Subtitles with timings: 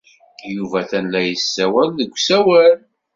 [0.55, 2.77] Yuba atan la yessawal deg usawal.